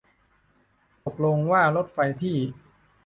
[1.05, 2.37] ตกลงว่ารถไฟที่